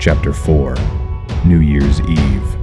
Chapter 0.00 0.32
4 0.32 0.76
New 1.44 1.60
Year's 1.60 2.00
Eve. 2.00 2.56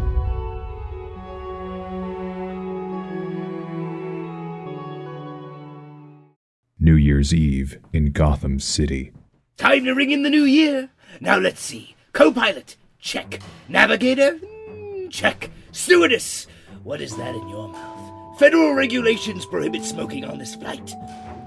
New 6.80 6.96
Year's 6.96 7.34
Eve 7.34 7.80
in 7.92 8.12
Gotham 8.12 8.60
City. 8.60 9.12
Time 9.58 9.84
to 9.86 9.94
ring 9.94 10.12
in 10.12 10.24
the 10.24 10.30
new 10.30 10.44
year. 10.44 10.90
Now 11.20 11.38
let's 11.38 11.62
see. 11.62 11.96
Co 12.14 12.32
pilot, 12.32 12.78
check. 13.00 13.40
Navigator, 13.68 14.40
Mm, 14.68 15.10
check. 15.12 15.50
Stewardess, 15.72 16.48
what 16.84 17.02
is 17.02 17.16
that 17.18 17.36
in 17.36 17.48
your 17.50 17.68
mouth? 17.68 18.40
Federal 18.40 18.74
regulations 18.74 19.46
prohibit 19.46 19.84
smoking 19.84 20.24
on 20.26 20.38
this 20.38 20.56
flight. 20.56 20.94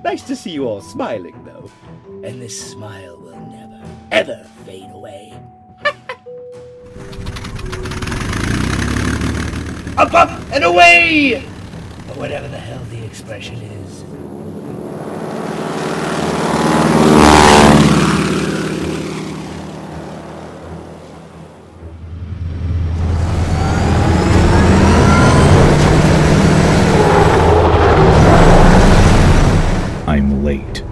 Nice 0.05 0.23
to 0.25 0.35
see 0.35 0.51
you 0.51 0.67
all 0.67 0.81
smiling, 0.81 1.45
though. 1.45 1.71
And 2.25 2.43
this 2.43 2.71
smile 2.73 3.19
will 3.21 3.39
never, 3.47 3.83
ever 4.11 4.45
fade 4.67 4.91
away. 4.91 5.33
Up, 10.01 10.15
up, 10.15 10.31
and 10.51 10.65
away! 10.65 11.35
Or 11.35 12.15
whatever 12.15 12.49
the 12.49 12.57
hell 12.57 12.83
the 12.85 13.05
expression 13.05 13.57
is. 13.57 14.03
I'm 30.09 30.43
late. 30.43 30.83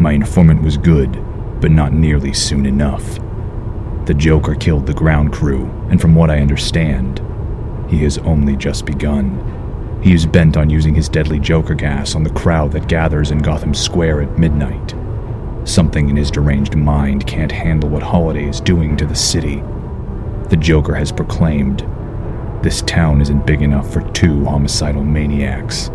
My 0.00 0.12
informant 0.12 0.62
was 0.62 0.78
good, 0.78 1.12
but 1.60 1.70
not 1.70 1.92
nearly 1.92 2.32
soon 2.32 2.64
enough. 2.64 3.18
The 4.06 4.14
Joker 4.16 4.54
killed 4.54 4.86
the 4.86 4.94
ground 4.94 5.34
crew, 5.34 5.66
and 5.90 6.00
from 6.00 6.14
what 6.14 6.30
I 6.30 6.38
understand, 6.38 7.20
he 7.88 7.98
has 8.04 8.18
only 8.18 8.56
just 8.56 8.86
begun. 8.86 10.00
He 10.02 10.14
is 10.14 10.26
bent 10.26 10.56
on 10.56 10.70
using 10.70 10.94
his 10.94 11.08
deadly 11.08 11.38
Joker 11.38 11.74
gas 11.74 12.14
on 12.14 12.22
the 12.22 12.30
crowd 12.30 12.72
that 12.72 12.88
gathers 12.88 13.30
in 13.30 13.38
Gotham 13.38 13.74
Square 13.74 14.22
at 14.22 14.38
midnight. 14.38 14.94
Something 15.68 16.08
in 16.08 16.16
his 16.16 16.30
deranged 16.30 16.76
mind 16.76 17.26
can't 17.26 17.52
handle 17.52 17.90
what 17.90 18.02
Holiday 18.02 18.48
is 18.48 18.60
doing 18.60 18.96
to 18.96 19.06
the 19.06 19.14
city. 19.14 19.62
The 20.48 20.58
Joker 20.58 20.94
has 20.94 21.10
proclaimed 21.10 21.80
this 22.62 22.82
town 22.82 23.20
isn't 23.20 23.46
big 23.46 23.62
enough 23.62 23.92
for 23.92 24.00
two 24.12 24.44
homicidal 24.44 25.04
maniacs. 25.04 25.90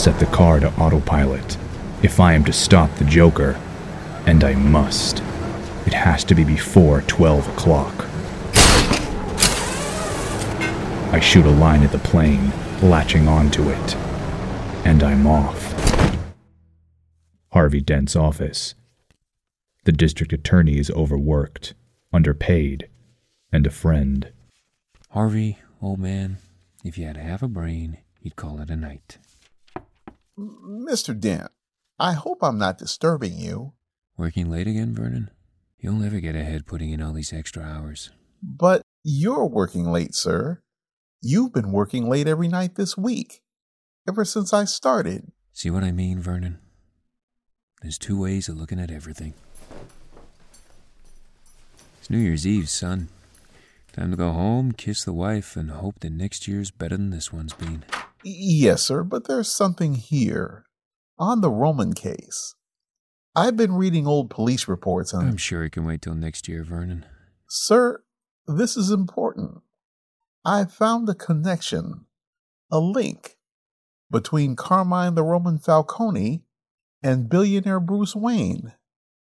set 0.00 0.18
the 0.18 0.26
car 0.26 0.60
to 0.60 0.72
autopilot. 0.80 1.58
If 2.02 2.20
I 2.20 2.32
am 2.32 2.44
to 2.44 2.52
stop 2.52 2.94
the 2.94 3.04
Joker, 3.04 3.60
and 4.24 4.42
I 4.42 4.54
must, 4.54 5.22
it 5.90 5.94
has 5.94 6.22
to 6.22 6.36
be 6.36 6.44
before 6.44 7.02
12 7.02 7.48
o'clock. 7.48 8.06
I 11.12 11.18
shoot 11.20 11.44
a 11.44 11.50
line 11.50 11.82
at 11.82 11.90
the 11.90 11.98
plane, 11.98 12.52
latching 12.80 13.26
onto 13.26 13.68
it, 13.68 13.96
and 14.86 15.02
I'm 15.02 15.26
off. 15.26 15.74
Harvey 17.48 17.80
Dent's 17.80 18.14
office. 18.14 18.76
The 19.82 19.90
district 19.90 20.32
attorney 20.32 20.78
is 20.78 20.92
overworked, 20.92 21.74
underpaid, 22.12 22.88
and 23.50 23.66
a 23.66 23.70
friend. 23.70 24.30
Harvey, 25.08 25.58
old 25.82 25.98
man, 25.98 26.38
if 26.84 26.98
you 26.98 27.04
had 27.04 27.16
half 27.16 27.42
a 27.42 27.48
brain, 27.48 27.98
you'd 28.20 28.36
call 28.36 28.60
it 28.60 28.70
a 28.70 28.76
night. 28.76 29.18
Mr. 30.38 31.18
Dent, 31.18 31.50
I 31.98 32.12
hope 32.12 32.44
I'm 32.44 32.58
not 32.58 32.78
disturbing 32.78 33.36
you, 33.36 33.72
Working 34.20 34.50
late 34.50 34.66
again, 34.66 34.94
Vernon? 34.94 35.30
You'll 35.80 35.94
never 35.94 36.20
get 36.20 36.34
ahead 36.36 36.66
putting 36.66 36.90
in 36.90 37.02
all 37.02 37.12
these 37.12 37.32
extra 37.32 37.62
hours. 37.62 38.10
but 38.42 38.82
you're 39.02 39.46
working 39.46 39.86
late, 39.90 40.14
sir. 40.14 40.60
You've 41.22 41.52
been 41.54 41.72
working 41.72 42.08
late 42.08 42.26
every 42.28 42.48
night 42.48 42.74
this 42.74 42.96
week, 42.98 43.40
ever 44.08 44.24
since 44.26 44.52
I 44.52 44.64
started. 44.64 45.32
See 45.54 45.70
what 45.70 45.82
I 45.84 45.90
mean, 45.92 46.20
Vernon? 46.20 46.58
There's 47.80 47.98
two 47.98 48.20
ways 48.20 48.48
of 48.48 48.58
looking 48.58 48.78
at 48.78 48.90
everything. 48.90 49.32
It's 51.98 52.10
New 52.10 52.18
Year's 52.18 52.46
Eve, 52.46 52.68
son. 52.68 53.08
Time 53.92 54.10
to 54.10 54.16
go 54.18 54.32
home, 54.32 54.72
kiss 54.72 55.02
the 55.04 55.12
wife, 55.14 55.56
and 55.56 55.70
hope 55.70 56.00
that 56.00 56.12
next 56.12 56.46
year's 56.46 56.70
better 56.70 56.96
than 56.96 57.10
this 57.10 57.32
one's 57.32 57.54
been. 57.54 57.84
Yes, 58.22 58.82
sir, 58.82 59.02
but 59.02 59.26
there's 59.26 59.50
something 59.50 59.94
here. 59.94 60.64
On 61.18 61.40
the 61.40 61.50
Roman 61.50 61.94
case. 61.94 62.54
I've 63.40 63.56
been 63.56 63.72
reading 63.72 64.06
old 64.06 64.28
police 64.28 64.68
reports 64.68 65.14
and. 65.14 65.26
I'm 65.26 65.38
sure 65.38 65.64
it 65.64 65.70
can 65.70 65.86
wait 65.86 66.02
till 66.02 66.14
next 66.14 66.46
year, 66.46 66.62
Vernon. 66.62 67.06
Sir, 67.48 68.02
this 68.46 68.76
is 68.76 68.90
important. 68.90 69.62
I 70.44 70.66
found 70.66 71.08
a 71.08 71.14
connection, 71.14 72.04
a 72.70 72.78
link, 72.78 73.38
between 74.10 74.56
Carmine 74.56 75.14
the 75.14 75.22
Roman 75.22 75.58
Falcone 75.58 76.42
and 77.02 77.30
billionaire 77.30 77.80
Bruce 77.80 78.14
Wayne. 78.14 78.74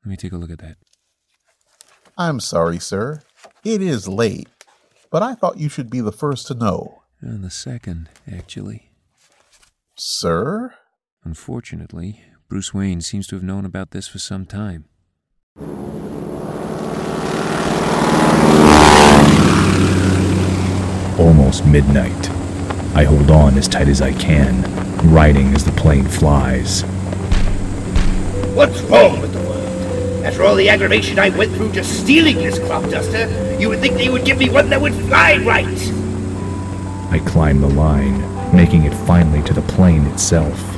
Let 0.05 0.11
me 0.11 0.17
take 0.17 0.33
a 0.33 0.37
look 0.37 0.51
at 0.51 0.59
that. 0.59 0.79
I'm 2.17 2.41
sorry, 2.41 2.81
sir. 2.81 3.23
It 3.63 3.81
is 3.81 4.09
late, 4.09 4.49
but 5.13 5.23
I 5.23 5.37
thought 5.37 5.61
you 5.61 5.69
should 5.69 5.91
be 5.91 6.01
the 6.01 6.11
first 6.11 6.49
to 6.49 6.55
know. 6.55 7.05
And 7.21 7.45
the 7.45 7.51
second, 7.51 8.09
actually. 8.29 8.91
Sir? 9.95 10.75
Unfortunately, 11.23 12.25
Bruce 12.49 12.73
Wayne 12.73 13.03
seems 13.03 13.27
to 13.27 13.35
have 13.35 13.43
known 13.43 13.67
about 13.67 13.91
this 13.91 14.09
for 14.09 14.19
some 14.19 14.47
time. 14.47 14.87
Almost 21.19 21.67
midnight. 21.67 22.31
I 22.95 23.05
hold 23.05 23.31
on 23.31 23.59
as 23.59 23.69
tight 23.69 23.89
as 23.89 24.01
I 24.01 24.15
can, 24.15 24.63
riding 25.13 25.53
as 25.53 25.63
the 25.63 25.73
plane 25.73 26.07
flies. 26.09 26.85
What's 28.55 28.81
wrong 28.83 29.21
with 29.21 29.35
the 29.35 29.41
world? 29.41 30.25
After 30.25 30.45
all 30.45 30.55
the 30.55 30.71
aggravation 30.71 31.19
I 31.19 31.29
went 31.29 31.53
through 31.53 31.73
just 31.73 32.01
stealing 32.01 32.37
this 32.37 32.59
crop 32.61 32.83
duster, 32.85 33.29
you 33.61 33.69
would 33.69 33.81
think 33.81 33.99
they 33.99 34.09
would 34.09 34.25
give 34.25 34.39
me 34.39 34.49
one 34.49 34.71
that 34.71 34.81
would 34.81 34.95
fly 34.95 35.37
right. 35.45 35.93
I 37.11 37.19
climb 37.27 37.61
the 37.61 37.69
line, 37.69 38.57
making 38.57 38.85
it 38.85 38.95
finally 39.07 39.43
to 39.43 39.53
the 39.53 39.61
plane 39.61 40.07
itself. 40.07 40.78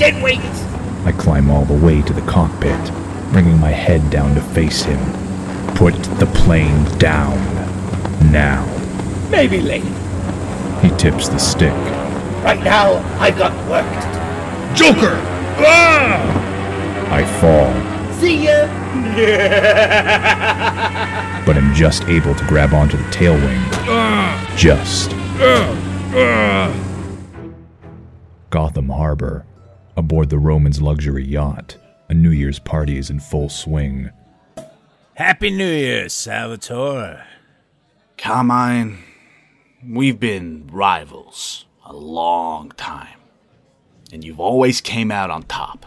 Dead 0.00 0.16
weight! 0.22 0.40
I 1.04 1.12
climb 1.12 1.50
all 1.50 1.66
the 1.66 1.74
way 1.74 2.00
to 2.00 2.14
the 2.14 2.22
cockpit, 2.22 2.90
bringing 3.32 3.60
my 3.60 3.68
head 3.68 4.08
down 4.08 4.34
to 4.34 4.40
face 4.40 4.82
him. 4.82 4.98
Put 5.74 5.92
the 6.18 6.24
plane 6.36 6.84
down. 6.96 7.36
Now. 8.32 8.64
Maybe 9.30 9.60
later. 9.60 9.92
He 10.80 10.88
tips 10.96 11.28
the 11.28 11.36
stick. 11.36 11.74
Right 12.42 12.62
now, 12.64 12.94
I've 13.20 13.36
got 13.36 13.52
work 13.68 13.84
to 13.84 14.74
Joker! 14.74 15.20
I 17.12 17.22
fall. 17.38 17.70
See 18.14 18.46
ya! 18.46 18.68
but 21.44 21.58
I'm 21.58 21.74
just 21.74 22.04
able 22.04 22.34
to 22.34 22.44
grab 22.46 22.72
onto 22.72 22.96
the 22.96 23.10
tail 23.10 23.34
wing. 23.34 23.60
Just. 24.56 25.10
Gotham 28.48 28.88
Harbor. 28.88 29.44
Aboard 29.96 30.30
the 30.30 30.38
Roman's 30.38 30.80
luxury 30.80 31.24
yacht, 31.24 31.76
a 32.08 32.14
New 32.14 32.30
Year's 32.30 32.58
party 32.58 32.96
is 32.96 33.10
in 33.10 33.20
full 33.20 33.48
swing. 33.48 34.10
Happy 35.14 35.50
New 35.50 35.66
Year, 35.66 36.08
Salvatore. 36.08 37.24
Carmine, 38.16 38.98
we've 39.86 40.20
been 40.20 40.68
rivals 40.72 41.66
a 41.84 41.92
long 41.92 42.70
time, 42.76 43.18
and 44.12 44.22
you've 44.22 44.40
always 44.40 44.80
came 44.80 45.10
out 45.10 45.30
on 45.30 45.42
top. 45.42 45.86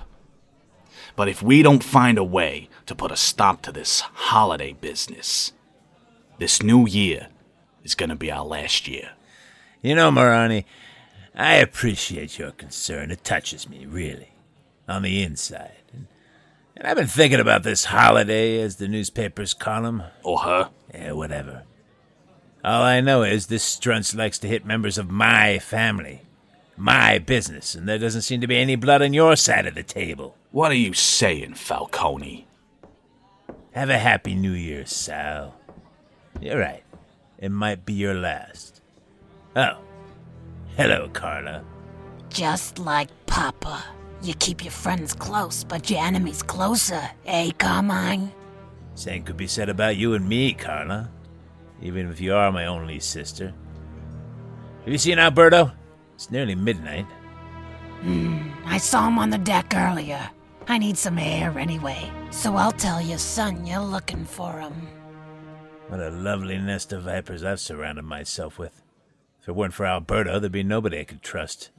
But 1.15 1.29
if 1.29 1.41
we 1.41 1.61
don't 1.61 1.83
find 1.83 2.17
a 2.17 2.23
way 2.23 2.69
to 2.88 2.95
put 2.95 3.11
a 3.11 3.15
stop 3.15 3.61
to 3.63 3.71
this 3.71 4.01
holiday 4.01 4.73
business, 4.73 5.53
this 6.39 6.61
new 6.61 6.85
year 6.88 7.29
is 7.83 7.95
gonna 7.95 8.15
be 8.15 8.31
our 8.31 8.44
last 8.44 8.88
year. 8.88 9.11
You 9.81 9.95
know, 9.95 10.11
Maroni, 10.11 10.65
I 11.35 11.56
appreciate 11.56 12.38
your 12.38 12.51
concern. 12.51 13.12
It 13.12 13.24
touches 13.24 13.68
me, 13.68 13.85
really, 13.85 14.33
on 14.88 15.01
the 15.01 15.24
inside. 15.24 15.81
And, 15.91 16.07
and 16.77 16.88
I've 16.88 16.97
been 16.97 17.07
thinking 17.07 17.39
about 17.39 17.63
this 17.63 17.85
holiday, 17.85 18.62
as 18.62 18.75
the 18.75 18.88
newspapers 18.88 19.53
call 19.53 19.85
'em. 19.85 20.03
Or 20.24 20.39
her? 20.39 20.69
Yeah, 20.94 21.13
whatever. 21.13 21.63
All 22.63 22.83
I 22.83 23.01
know 23.01 23.24
is 23.24 23.47
this 23.47 23.63
strunce 23.63 24.15
likes 24.15 24.39
to 24.39 24.47
hit 24.47 24.65
members 24.65 24.97
of 24.97 25.09
my 25.09 25.59
family, 25.59 26.21
my 26.77 27.18
business, 27.18 27.75
and 27.75 27.89
there 27.89 27.97
doesn't 27.97 28.21
seem 28.21 28.39
to 28.41 28.47
be 28.47 28.57
any 28.57 28.75
blood 28.75 29.01
on 29.01 29.13
your 29.13 29.35
side 29.35 29.65
of 29.65 29.75
the 29.75 29.83
table. 29.83 30.35
What 30.51 30.71
are 30.71 30.75
you 30.75 30.94
saying, 30.94 31.56
Falcone? 31.56 32.47
Have 33.71 33.89
a 33.89 33.97
happy 33.97 34.35
New 34.35 34.51
Year, 34.51 34.85
Sal. 34.85 35.56
You're 36.39 36.59
right. 36.59 36.83
It 37.39 37.50
might 37.50 37.85
be 37.85 37.94
your 37.94 38.13
last. 38.13 38.81
Oh. 39.56 39.80
Hello, 40.75 41.07
Carla. 41.13 41.63
Just 42.29 42.79
like 42.79 43.09
Papa. 43.27 43.83
You 44.23 44.33
keep 44.33 44.63
your 44.63 44.71
friends 44.71 45.13
close, 45.13 45.63
but 45.63 45.89
your 45.89 45.99
enemies 45.99 46.41
closer, 46.41 47.01
eh, 47.25 47.51
Carmine? 47.59 48.31
Same 48.95 49.23
could 49.23 49.37
be 49.37 49.47
said 49.47 49.69
about 49.69 49.97
you 49.97 50.13
and 50.13 50.27
me, 50.27 50.53
Carla. 50.53 51.11
Even 51.81 52.09
if 52.09 52.19
you 52.19 52.33
are 52.33 52.51
my 52.51 52.65
only 52.65 52.99
sister. 52.99 53.53
Have 54.83 54.91
you 54.91 54.97
seen 54.97 55.19
Alberto? 55.19 55.71
It's 56.15 56.31
nearly 56.31 56.55
midnight. 56.55 57.05
Hmm, 58.01 58.49
I 58.65 58.77
saw 58.77 59.07
him 59.07 59.19
on 59.19 59.29
the 59.29 59.37
deck 59.37 59.73
earlier. 59.75 60.29
I 60.67 60.77
need 60.77 60.97
some 60.97 61.19
air 61.19 61.57
anyway, 61.59 62.09
so 62.31 62.55
I'll 62.55 62.71
tell 62.71 63.01
your 63.01 63.17
son 63.17 63.65
you're 63.65 63.79
looking 63.79 64.25
for 64.25 64.59
him. 64.59 64.73
What 65.89 65.99
a 65.99 66.09
lovely 66.09 66.57
nest 66.57 66.93
of 66.93 67.03
vipers 67.03 67.43
I've 67.43 67.59
surrounded 67.59 68.05
myself 68.05 68.57
with. 68.57 68.82
If 69.44 69.50
it 69.50 69.56
weren't 69.57 69.74
for 69.74 69.86
Alberto, 69.86 70.40
there'd 70.40 70.54
be 70.54 70.63
nobody 70.63 71.01
I 71.01 71.04
could 71.04 71.22
trust. 71.22 71.69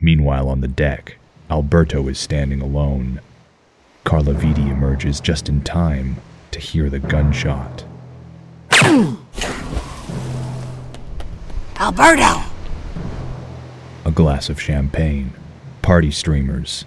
Meanwhile, 0.00 0.48
on 0.48 0.62
the 0.62 0.66
deck, 0.68 1.18
Alberto 1.50 2.08
is 2.08 2.18
standing 2.18 2.62
alone. 2.62 3.20
Carla 4.04 4.32
Viti 4.32 4.70
emerges 4.70 5.20
just 5.20 5.50
in 5.50 5.60
time 5.60 6.16
to 6.52 6.60
hear 6.60 6.88
the 6.88 6.98
gunshot. 6.98 7.84
Alberto! 11.76 12.42
A 14.06 14.10
glass 14.10 14.48
of 14.48 14.58
champagne, 14.58 15.34
party 15.82 16.10
streamers, 16.10 16.86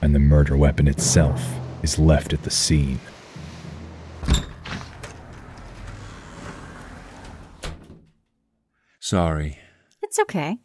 and 0.00 0.14
the 0.14 0.20
murder 0.20 0.56
weapon 0.56 0.86
itself 0.86 1.56
is 1.82 1.98
left 1.98 2.32
at 2.32 2.44
the 2.44 2.52
scene. 2.52 3.00
Sorry. 9.10 9.58
It's 10.04 10.20
okay. 10.20 10.58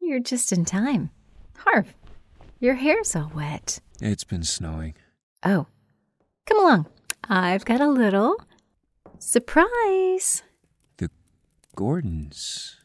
You're 0.00 0.20
just 0.20 0.52
in 0.52 0.64
time. 0.64 1.10
Harv, 1.56 1.92
your 2.60 2.74
hair's 2.74 3.16
all 3.16 3.32
wet. 3.34 3.80
It's 4.00 4.22
been 4.22 4.44
snowing. 4.44 4.94
Oh, 5.42 5.66
come 6.46 6.60
along. 6.60 6.86
I've 7.28 7.64
got 7.64 7.80
a 7.80 7.88
little 7.88 8.36
surprise. 9.18 10.44
The 10.98 11.10
Gordons. 11.74 12.76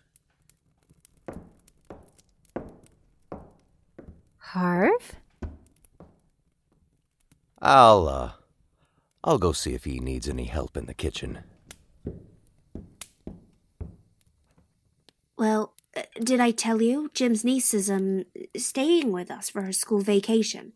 Harv? 4.39 5.15
I'll, 7.61 8.07
uh, 8.07 8.31
I'll 9.23 9.37
go 9.37 9.51
see 9.51 9.75
if 9.75 9.83
he 9.83 9.99
needs 9.99 10.27
any 10.27 10.45
help 10.45 10.75
in 10.75 10.87
the 10.87 10.95
kitchen. 10.95 11.43
Well, 15.37 15.73
uh, 15.95 16.03
did 16.19 16.39
I 16.39 16.51
tell 16.51 16.81
you? 16.81 17.11
Jim's 17.13 17.43
niece 17.43 17.73
is, 17.73 17.89
um, 17.89 18.25
staying 18.55 19.11
with 19.11 19.29
us 19.29 19.49
for 19.49 19.61
her 19.61 19.71
school 19.71 20.01
vacation. 20.01 20.73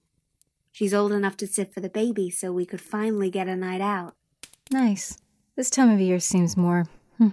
She's 0.71 0.93
old 0.93 1.11
enough 1.11 1.35
to 1.37 1.47
sit 1.47 1.73
for 1.73 1.81
the 1.81 1.89
baby, 1.89 2.29
so 2.29 2.51
we 2.51 2.65
could 2.65 2.81
finally 2.81 3.29
get 3.29 3.47
a 3.47 3.55
night 3.55 3.81
out. 3.81 4.15
Nice. 4.71 5.17
This 5.55 5.69
time 5.69 5.89
of 5.89 5.99
year 5.99 6.19
seems 6.19 6.55
more 6.55 6.85
hmm, 7.17 7.29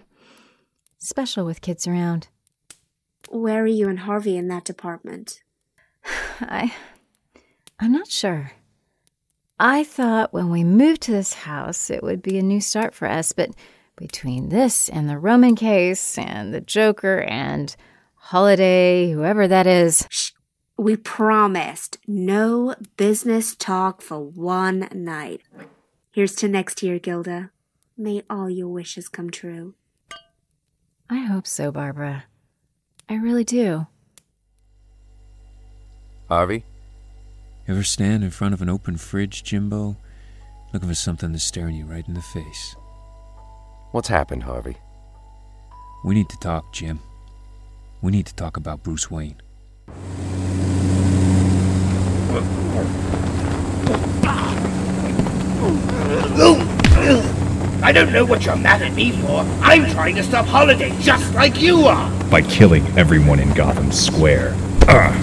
special 0.98 1.44
with 1.44 1.60
kids 1.60 1.86
around. 1.86 2.28
Where 3.28 3.62
are 3.62 3.66
you 3.66 3.88
and 3.88 4.00
Harvey 4.00 4.36
in 4.36 4.48
that 4.48 4.64
department? 4.64 5.42
I. 6.40 6.74
I'm 7.78 7.92
not 7.92 8.08
sure. 8.08 8.52
I 9.60 9.84
thought 9.84 10.32
when 10.32 10.50
we 10.50 10.64
moved 10.64 11.02
to 11.02 11.12
this 11.12 11.32
house, 11.32 11.90
it 11.90 12.02
would 12.02 12.22
be 12.22 12.38
a 12.38 12.42
new 12.42 12.60
start 12.60 12.94
for 12.94 13.06
us, 13.06 13.32
but 13.32 13.50
between 13.98 14.48
this 14.48 14.88
and 14.88 15.08
the 15.08 15.18
Roman 15.18 15.54
case 15.54 16.16
and 16.16 16.54
the 16.54 16.60
Joker 16.60 17.20
and 17.22 17.74
Holiday, 18.14 19.10
whoever 19.10 19.46
that 19.48 19.66
is. 19.66 20.06
Shh. 20.10 20.30
We 20.76 20.96
promised 20.96 21.98
no 22.06 22.74
business 22.96 23.56
talk 23.56 24.00
for 24.00 24.20
one 24.20 24.88
night. 24.92 25.42
Here's 26.12 26.34
to 26.36 26.48
next 26.48 26.82
year, 26.82 26.98
Gilda. 26.98 27.50
May 27.96 28.22
all 28.30 28.48
your 28.48 28.68
wishes 28.68 29.08
come 29.08 29.30
true. 29.30 29.74
I 31.10 31.18
hope 31.20 31.46
so, 31.46 31.72
Barbara. 31.72 32.24
I 33.08 33.14
really 33.14 33.44
do. 33.44 33.86
Harvey? 36.28 36.64
Ever 37.66 37.82
stand 37.82 38.22
in 38.22 38.30
front 38.30 38.54
of 38.54 38.62
an 38.62 38.68
open 38.68 38.98
fridge, 38.98 39.42
Jimbo, 39.42 39.96
looking 40.72 40.88
for 40.88 40.94
something 40.94 41.32
that's 41.32 41.44
staring 41.44 41.74
you 41.74 41.86
right 41.86 42.06
in 42.06 42.14
the 42.14 42.22
face? 42.22 42.76
What's 43.90 44.08
happened, 44.08 44.42
Harvey? 44.42 44.76
We 46.04 46.14
need 46.14 46.28
to 46.28 46.38
talk, 46.38 46.74
Jim. 46.74 47.00
We 48.02 48.12
need 48.12 48.26
to 48.26 48.34
talk 48.34 48.58
about 48.58 48.82
Bruce 48.82 49.10
Wayne. 49.10 49.40
I 57.82 57.92
don't 57.92 58.12
know 58.12 58.26
what 58.26 58.44
you're 58.44 58.56
mad 58.56 58.82
at 58.82 58.92
me 58.92 59.12
for. 59.12 59.40
I'm 59.62 59.90
trying 59.90 60.16
to 60.16 60.22
stop 60.22 60.44
Holiday 60.44 60.92
just 61.00 61.34
like 61.34 61.58
you 61.58 61.86
are. 61.86 62.10
By 62.30 62.42
killing 62.42 62.86
everyone 62.98 63.40
in 63.40 63.50
Gotham 63.54 63.90
Square. 63.90 64.54
Ugh. 64.88 65.14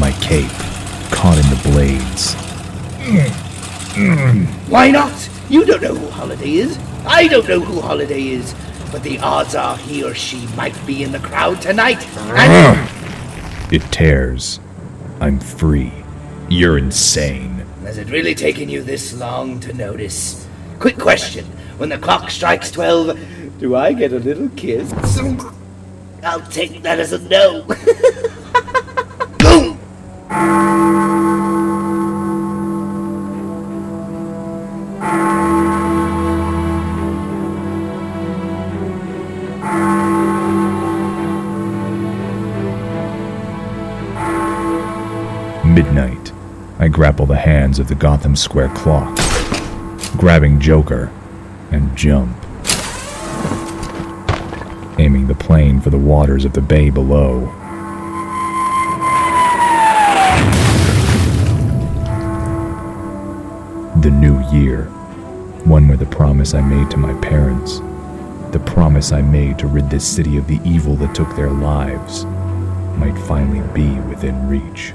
My 0.00 0.10
cape, 0.20 0.50
caught 1.12 1.38
in 1.38 1.48
the 1.50 1.60
blades. 1.70 2.34
Why 4.68 4.90
not? 4.90 5.30
You 5.48 5.64
don't 5.64 5.82
know 5.82 5.94
who 5.94 6.08
Holiday 6.10 6.54
is. 6.54 6.78
I 7.06 7.28
don't 7.28 7.46
know 7.48 7.60
who 7.60 7.80
Holiday 7.80 8.28
is. 8.28 8.54
But 8.90 9.02
the 9.02 9.18
odds 9.18 9.54
are 9.54 9.76
he 9.76 10.02
or 10.02 10.14
she 10.14 10.46
might 10.56 10.74
be 10.86 11.02
in 11.02 11.12
the 11.12 11.18
crowd 11.18 11.60
tonight. 11.60 12.06
And 12.16 12.32
ah. 12.38 13.68
It 13.70 13.82
tears. 13.90 14.60
I'm 15.20 15.38
free. 15.40 15.92
You're 16.48 16.78
insane. 16.78 17.64
has 17.82 17.98
it 17.98 18.10
really 18.10 18.34
taken 18.34 18.68
you 18.68 18.82
this 18.82 19.12
long 19.12 19.60
to 19.60 19.72
notice? 19.72 20.46
Quick 20.78 20.98
question. 20.98 21.44
When 21.76 21.88
the 21.88 21.98
clock 21.98 22.30
strikes 22.30 22.70
12, 22.70 23.58
do 23.58 23.74
I 23.74 23.92
get 23.92 24.12
a 24.12 24.18
little 24.18 24.48
kiss? 24.50 24.92
I'll 26.22 26.40
take 26.50 26.82
that 26.82 26.98
as 27.00 27.12
a 27.12 27.18
no. 27.18 27.62
Boom! 29.38 29.78
Midnight. 45.74 46.32
I 46.78 46.86
grapple 46.86 47.26
the 47.26 47.34
hands 47.34 47.80
of 47.80 47.88
the 47.88 47.96
Gotham 47.96 48.36
Square 48.36 48.68
clock, 48.76 49.12
grabbing 50.16 50.60
Joker, 50.60 51.10
and 51.72 51.96
jump. 51.96 52.36
Aiming 55.00 55.26
the 55.26 55.34
plane 55.34 55.80
for 55.80 55.90
the 55.90 55.98
waters 55.98 56.44
of 56.44 56.52
the 56.52 56.60
bay 56.60 56.90
below. 56.90 57.46
The 64.00 64.12
new 64.12 64.48
year. 64.56 64.84
One 65.64 65.88
where 65.88 65.96
the 65.96 66.06
promise 66.06 66.54
I 66.54 66.60
made 66.60 66.88
to 66.92 66.98
my 66.98 67.14
parents, 67.14 67.80
the 68.52 68.62
promise 68.64 69.10
I 69.10 69.22
made 69.22 69.58
to 69.58 69.66
rid 69.66 69.90
this 69.90 70.06
city 70.06 70.36
of 70.36 70.46
the 70.46 70.60
evil 70.64 70.94
that 70.98 71.16
took 71.16 71.34
their 71.34 71.50
lives, 71.50 72.24
might 72.96 73.18
finally 73.26 73.66
be 73.74 73.98
within 74.08 74.48
reach. 74.48 74.92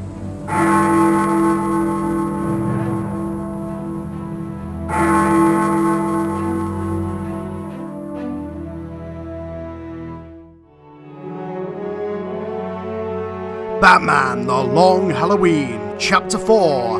Batman 13.79 14.48
The 14.48 14.63
Long 14.63 15.12
Halloween, 15.12 15.96
Chapter 16.00 16.39
4 16.39 17.00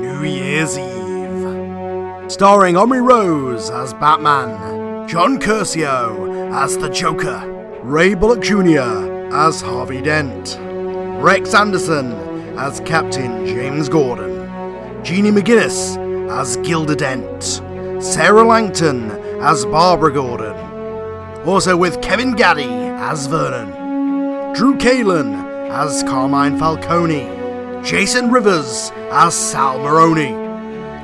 New 0.00 0.24
Year's 0.24 0.78
Eve. 0.78 2.30
Starring 2.30 2.76
Omri 2.76 3.00
Rose 3.00 3.70
as 3.70 3.94
Batman, 3.94 5.08
John 5.08 5.38
Curcio 5.40 6.52
as 6.52 6.76
the 6.76 6.90
Joker, 6.90 7.80
Ray 7.82 8.12
Bullock 8.14 8.42
Jr. 8.42 9.32
as 9.34 9.62
Harvey 9.62 10.02
Dent, 10.02 10.58
Rex 11.22 11.54
Anderson 11.54 12.29
as 12.58 12.80
Captain 12.80 13.46
James 13.46 13.88
Gordon, 13.88 14.46
Jeannie 15.04 15.30
McGinnis 15.30 15.96
as 16.30 16.56
Gilda 16.58 16.96
Dent, 16.96 17.62
Sarah 18.02 18.42
Langton 18.42 19.10
as 19.42 19.64
Barbara 19.66 20.12
Gordon, 20.12 20.56
also 21.46 21.76
with 21.76 22.00
Kevin 22.02 22.32
Gaddy 22.32 22.64
as 22.64 23.26
Vernon, 23.26 23.70
Drew 24.54 24.76
Kalen 24.76 25.70
as 25.70 26.02
Carmine 26.04 26.58
Falcone, 26.58 27.24
Jason 27.84 28.30
Rivers 28.30 28.90
as 29.10 29.34
Sal 29.34 29.78
Maroni, 29.78 30.30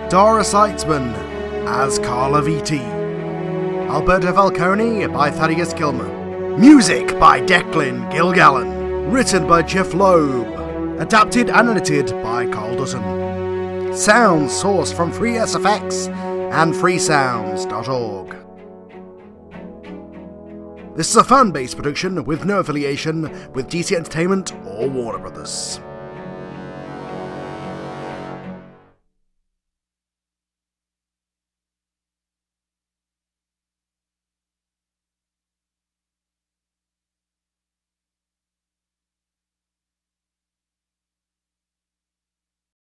Dara 0.08 0.42
Seitzman 0.42 1.14
as 1.66 1.98
Carla 1.98 2.42
Viti, 2.42 2.80
Alberto 3.88 4.32
Falcone 4.32 5.06
by 5.06 5.30
Thaddeus 5.30 5.72
Gilmer, 5.72 6.58
music 6.58 7.18
by 7.18 7.40
Declan 7.40 8.10
Gilgallen, 8.12 8.76
Written 9.12 9.46
by 9.46 9.62
Jeph 9.62 9.94
Loeb. 9.94 10.65
Adapted 10.98 11.50
and 11.50 11.68
edited 11.68 12.10
by 12.22 12.46
Carl 12.46 12.74
Dutton. 12.76 13.94
Sound 13.94 14.48
sourced 14.48 14.94
from 14.94 15.12
FreeSFX 15.12 16.08
and 16.52 16.72
freesounds.org. 16.72 18.34
This 20.96 21.10
is 21.10 21.16
a 21.16 21.24
fan 21.24 21.50
based 21.50 21.76
production 21.76 22.24
with 22.24 22.46
no 22.46 22.60
affiliation 22.60 23.22
with 23.52 23.68
DC 23.68 23.94
Entertainment 23.94 24.54
or 24.64 24.88
Warner 24.88 25.18
Brothers. 25.18 25.80